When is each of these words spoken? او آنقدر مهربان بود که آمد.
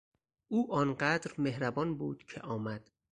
او 0.47 0.73
آنقدر 0.73 1.31
مهربان 1.37 1.97
بود 1.97 2.23
که 2.27 2.41
آمد. 2.41 2.89